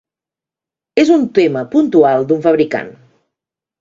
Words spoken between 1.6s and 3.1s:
puntual d’un fabricant.